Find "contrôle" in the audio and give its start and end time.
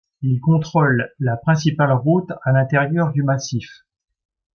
0.41-1.11